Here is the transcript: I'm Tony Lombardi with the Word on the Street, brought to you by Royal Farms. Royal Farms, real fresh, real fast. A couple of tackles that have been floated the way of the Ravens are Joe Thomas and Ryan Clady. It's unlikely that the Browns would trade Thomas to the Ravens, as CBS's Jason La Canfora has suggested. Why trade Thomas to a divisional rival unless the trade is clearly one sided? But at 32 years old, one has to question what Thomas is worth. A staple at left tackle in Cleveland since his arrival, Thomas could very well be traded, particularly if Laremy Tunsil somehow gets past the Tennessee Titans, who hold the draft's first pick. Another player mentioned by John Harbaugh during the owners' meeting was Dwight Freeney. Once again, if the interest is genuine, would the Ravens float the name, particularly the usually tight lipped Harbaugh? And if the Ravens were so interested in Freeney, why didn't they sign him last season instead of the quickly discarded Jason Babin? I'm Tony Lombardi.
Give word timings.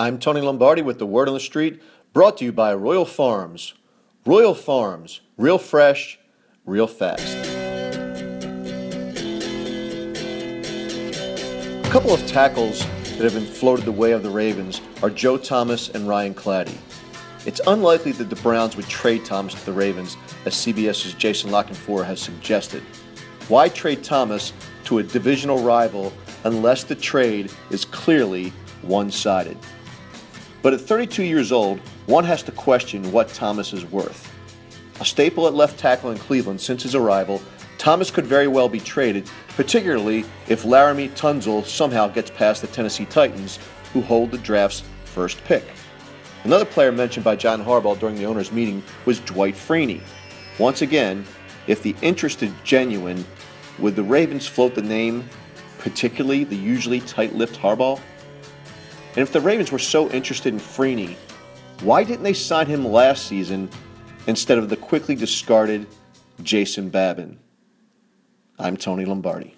I'm 0.00 0.18
Tony 0.18 0.40
Lombardi 0.40 0.80
with 0.80 0.98
the 0.98 1.04
Word 1.04 1.28
on 1.28 1.34
the 1.34 1.40
Street, 1.40 1.82
brought 2.14 2.38
to 2.38 2.44
you 2.46 2.52
by 2.52 2.72
Royal 2.72 3.04
Farms. 3.04 3.74
Royal 4.24 4.54
Farms, 4.54 5.20
real 5.36 5.58
fresh, 5.58 6.18
real 6.64 6.86
fast. 6.86 7.36
A 11.84 11.90
couple 11.90 12.14
of 12.14 12.26
tackles 12.26 12.78
that 12.78 13.20
have 13.20 13.34
been 13.34 13.44
floated 13.44 13.84
the 13.84 13.92
way 13.92 14.12
of 14.12 14.22
the 14.22 14.30
Ravens 14.30 14.80
are 15.02 15.10
Joe 15.10 15.36
Thomas 15.36 15.90
and 15.90 16.08
Ryan 16.08 16.32
Clady. 16.32 16.78
It's 17.44 17.60
unlikely 17.66 18.12
that 18.12 18.30
the 18.30 18.36
Browns 18.36 18.76
would 18.76 18.88
trade 18.88 19.26
Thomas 19.26 19.52
to 19.52 19.66
the 19.66 19.72
Ravens, 19.74 20.16
as 20.46 20.54
CBS's 20.54 21.12
Jason 21.12 21.50
La 21.50 21.62
Canfora 21.62 22.06
has 22.06 22.20
suggested. 22.22 22.82
Why 23.48 23.68
trade 23.68 24.02
Thomas 24.02 24.54
to 24.84 25.00
a 25.00 25.02
divisional 25.02 25.62
rival 25.62 26.10
unless 26.44 26.84
the 26.84 26.94
trade 26.94 27.52
is 27.68 27.84
clearly 27.84 28.54
one 28.80 29.10
sided? 29.10 29.58
But 30.62 30.74
at 30.74 30.80
32 30.80 31.22
years 31.22 31.52
old, 31.52 31.78
one 32.06 32.24
has 32.24 32.42
to 32.44 32.52
question 32.52 33.10
what 33.12 33.28
Thomas 33.28 33.72
is 33.72 33.84
worth. 33.86 34.30
A 35.00 35.04
staple 35.04 35.46
at 35.46 35.54
left 35.54 35.78
tackle 35.78 36.10
in 36.10 36.18
Cleveland 36.18 36.60
since 36.60 36.82
his 36.82 36.94
arrival, 36.94 37.40
Thomas 37.78 38.10
could 38.10 38.26
very 38.26 38.46
well 38.46 38.68
be 38.68 38.78
traded, 38.78 39.30
particularly 39.56 40.26
if 40.48 40.64
Laremy 40.64 41.08
Tunsil 41.12 41.64
somehow 41.64 42.08
gets 42.08 42.30
past 42.30 42.60
the 42.60 42.66
Tennessee 42.66 43.06
Titans, 43.06 43.58
who 43.94 44.02
hold 44.02 44.30
the 44.30 44.38
draft's 44.38 44.82
first 45.04 45.42
pick. 45.44 45.64
Another 46.44 46.66
player 46.66 46.92
mentioned 46.92 47.24
by 47.24 47.36
John 47.36 47.64
Harbaugh 47.64 47.98
during 47.98 48.16
the 48.16 48.26
owners' 48.26 48.52
meeting 48.52 48.82
was 49.06 49.20
Dwight 49.20 49.54
Freeney. 49.54 50.02
Once 50.58 50.82
again, 50.82 51.24
if 51.66 51.82
the 51.82 51.96
interest 52.02 52.42
is 52.42 52.52
genuine, 52.64 53.24
would 53.78 53.96
the 53.96 54.02
Ravens 54.02 54.46
float 54.46 54.74
the 54.74 54.82
name, 54.82 55.28
particularly 55.78 56.44
the 56.44 56.56
usually 56.56 57.00
tight 57.00 57.34
lipped 57.34 57.56
Harbaugh? 57.56 57.98
And 59.10 59.18
if 59.18 59.32
the 59.32 59.40
Ravens 59.40 59.72
were 59.72 59.78
so 59.78 60.08
interested 60.10 60.54
in 60.54 60.60
Freeney, 60.60 61.16
why 61.82 62.04
didn't 62.04 62.22
they 62.22 62.32
sign 62.32 62.66
him 62.66 62.86
last 62.86 63.26
season 63.26 63.68
instead 64.26 64.58
of 64.58 64.68
the 64.68 64.76
quickly 64.76 65.16
discarded 65.16 65.86
Jason 66.42 66.90
Babin? 66.90 67.38
I'm 68.58 68.76
Tony 68.76 69.04
Lombardi. 69.04 69.56